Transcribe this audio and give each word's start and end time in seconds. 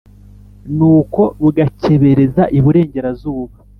Nuko 0.75 1.21
rugakebereza 1.41 2.43
iburengerazuba 2.57 3.55